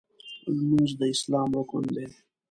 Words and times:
لمونځ 0.55 0.91
د 0.99 1.01
اسلام 1.13 1.49
رکن 1.57 1.83
دی. 1.95 2.07